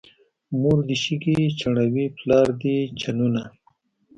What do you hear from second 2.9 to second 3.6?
چنونه.